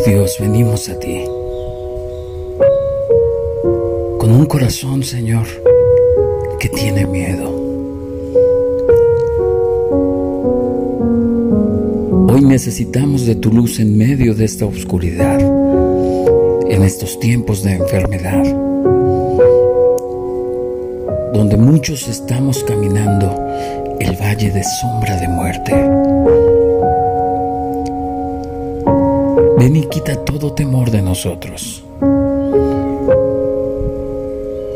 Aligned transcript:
Dios, 0.00 0.38
venimos 0.40 0.88
a 0.88 0.98
ti 0.98 1.22
con 4.18 4.32
un 4.32 4.46
corazón, 4.46 5.02
Señor, 5.02 5.46
que 6.58 6.68
tiene 6.70 7.04
miedo. 7.06 7.50
Hoy 12.28 12.40
necesitamos 12.40 13.26
de 13.26 13.34
tu 13.34 13.52
luz 13.52 13.80
en 13.80 13.98
medio 13.98 14.34
de 14.34 14.46
esta 14.46 14.64
oscuridad, 14.64 15.38
en 15.40 16.82
estos 16.82 17.20
tiempos 17.20 17.62
de 17.62 17.74
enfermedad, 17.74 18.44
donde 21.34 21.56
muchos 21.58 22.08
estamos 22.08 22.64
caminando 22.64 23.36
el 24.00 24.16
valle 24.16 24.50
de 24.50 24.64
sombra 24.64 25.20
de 25.20 25.28
muerte. 25.28 26.71
Ven 29.62 29.76
y 29.76 29.82
quita 29.82 30.16
todo 30.24 30.54
temor 30.54 30.90
de 30.90 31.00
nosotros. 31.00 31.84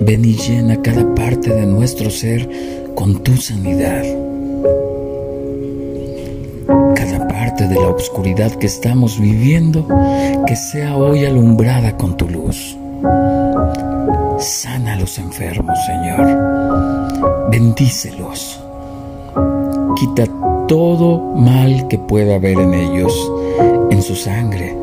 Ven 0.00 0.24
y 0.24 0.36
llena 0.36 0.80
cada 0.80 1.12
parte 1.12 1.52
de 1.52 1.66
nuestro 1.66 2.08
ser 2.08 2.48
con 2.94 3.20
tu 3.24 3.36
sanidad. 3.36 4.04
Cada 6.94 7.26
parte 7.26 7.66
de 7.66 7.74
la 7.74 7.88
oscuridad 7.88 8.52
que 8.52 8.68
estamos 8.68 9.18
viviendo, 9.18 9.88
que 10.46 10.54
sea 10.54 10.96
hoy 10.96 11.24
alumbrada 11.24 11.96
con 11.96 12.16
tu 12.16 12.28
luz. 12.28 12.76
Sana 14.38 14.92
a 14.92 15.00
los 15.00 15.18
enfermos, 15.18 15.76
Señor. 15.84 17.50
Bendícelos. 17.50 18.60
Quita 19.96 20.28
todo 20.68 21.18
mal 21.34 21.88
que 21.88 21.98
pueda 21.98 22.36
haber 22.36 22.60
en 22.60 22.72
ellos, 22.72 23.32
en 23.90 24.02
su 24.02 24.14
sangre, 24.14 24.76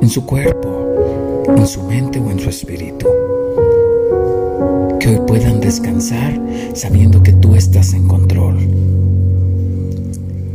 en 0.00 0.08
su 0.08 0.24
cuerpo, 0.26 1.44
en 1.56 1.66
su 1.66 1.82
mente 1.82 2.18
o 2.18 2.30
en 2.30 2.38
su 2.38 2.48
espíritu. 2.48 3.06
Que 5.00 5.08
hoy 5.08 5.20
puedan 5.26 5.60
descansar 5.60 6.38
sabiendo 6.74 7.22
que 7.22 7.32
tú 7.32 7.54
estás 7.54 7.94
en 7.94 8.08
control. 8.08 8.58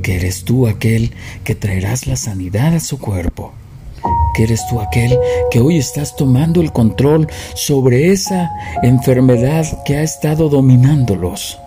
Que 0.01 0.15
eres 0.17 0.43
tú 0.43 0.67
aquel 0.67 1.11
que 1.43 1.55
traerás 1.55 2.07
la 2.07 2.15
sanidad 2.15 2.75
a 2.75 2.79
su 2.79 2.99
cuerpo. 2.99 3.53
Que 4.35 4.43
eres 4.43 4.61
tú 4.69 4.79
aquel 4.79 5.17
que 5.49 5.59
hoy 5.59 5.77
estás 5.77 6.15
tomando 6.15 6.59
el 6.61 6.71
control 6.71 7.27
sobre 7.55 8.11
esa 8.11 8.51
enfermedad 8.81 9.83
que 9.85 9.97
ha 9.97 10.03
estado 10.03 10.49
dominándolos. 10.49 11.59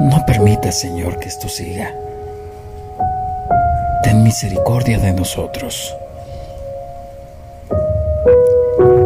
No 0.00 0.24
permita, 0.26 0.72
Señor, 0.72 1.18
que 1.18 1.28
esto 1.28 1.48
siga. 1.48 1.92
Ten 4.02 4.22
misericordia 4.22 4.98
de 4.98 5.12
nosotros. 5.12 5.94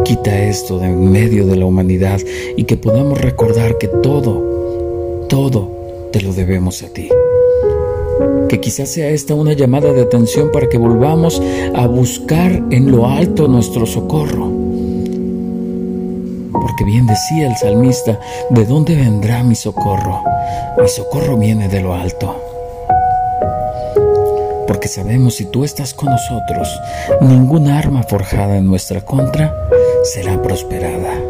Quita 0.05 0.39
esto 0.45 0.79
de 0.79 0.87
en 0.87 1.11
medio 1.11 1.47
de 1.47 1.57
la 1.57 1.65
humanidad 1.65 2.21
y 2.57 2.65
que 2.65 2.77
podamos 2.77 3.19
recordar 3.19 3.79
que 3.79 3.89
todo, 3.89 5.27
todo 5.29 5.71
te 6.13 6.21
lo 6.21 6.35
debemos 6.35 6.83
a 6.83 6.89
ti. 6.89 7.09
Que 8.51 8.61
quizás 8.61 8.91
sea 8.91 9.09
esta 9.09 9.35
una 9.35 9.55
llamada 9.55 9.95
de 9.95 10.03
atención 10.03 10.51
para 10.53 10.69
que 10.69 10.77
volvamos 10.77 11.41
a 11.75 11.87
buscar 11.87 12.63
en 12.71 12.91
lo 12.91 13.07
alto 13.07 13.49
nuestro 13.49 13.87
socorro. 13.87 14.53
Porque 16.53 16.85
bien 16.85 17.07
decía 17.07 17.49
el 17.49 17.57
salmista, 17.57 18.21
¿de 18.51 18.67
dónde 18.67 18.95
vendrá 18.95 19.43
mi 19.43 19.55
socorro? 19.55 20.23
Mi 20.81 20.89
socorro 20.89 21.39
viene 21.39 21.69
de 21.69 21.81
lo 21.81 21.95
alto. 21.95 22.52
Porque 24.83 24.95
sabemos 24.95 25.37
si 25.37 25.45
tú 25.45 25.63
estás 25.63 25.95
con 25.95 26.11
nosotros, 26.11 26.69
ninguna 27.21 27.79
arma 27.79 28.03
forjada 28.03 28.57
en 28.57 28.67
nuestra 28.67 29.01
contra 29.01 29.55
será 30.03 30.43
prosperada. 30.43 31.21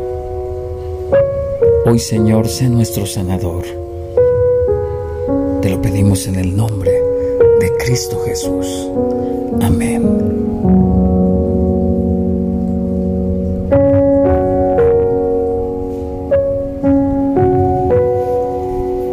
Hoy 1.84 1.98
Señor, 1.98 2.48
sé 2.48 2.70
nuestro 2.70 3.04
sanador. 3.04 3.64
Te 5.60 5.68
lo 5.68 5.82
pedimos 5.82 6.26
en 6.28 6.36
el 6.36 6.56
nombre 6.56 6.92
de 7.60 7.76
Cristo 7.76 8.22
Jesús. 8.24 8.88
Amén. 9.60 10.51